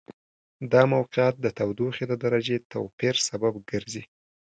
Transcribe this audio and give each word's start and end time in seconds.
دا 0.71 0.81
موقعیت 0.93 1.35
د 1.39 1.45
تودوخې 1.57 2.03
د 2.07 2.13
درجې 2.23 2.57
توپیر 2.71 3.15
سبب 3.27 3.53
ګرځي. 3.69 4.03